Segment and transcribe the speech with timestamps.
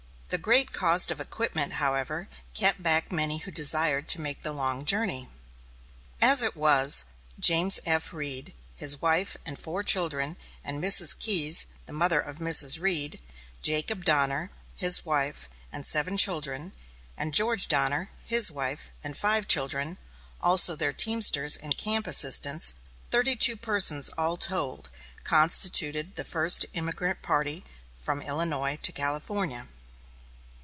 [0.33, 4.85] The great cost of equipment, however, kept back many who desired to make the long
[4.85, 5.27] journey.
[6.21, 7.03] As it was,
[7.37, 8.13] James F.
[8.13, 11.19] Reed, his wife and four children, and Mrs.
[11.19, 12.79] Keyes, the mother of Mrs.
[12.79, 13.21] Reed;
[13.61, 16.71] Jacob Donner, his wife, and seven children;
[17.17, 19.97] and George Donner, his wife, and five children;
[20.41, 22.73] also their teamsters and camp assistants,
[23.09, 24.89] thirty two persons all told,
[25.25, 27.65] constituted the first emigrant party
[27.99, 29.67] from Illinois to California.